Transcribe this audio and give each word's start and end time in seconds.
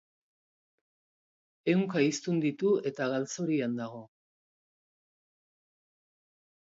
Ehunka 1.73 2.01
hiztun 2.05 2.41
ditu 2.45 2.71
eta 2.93 3.09
galzorian 3.13 3.77
dago. 3.81 4.03